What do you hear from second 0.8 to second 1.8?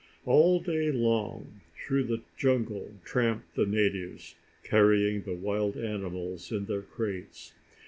long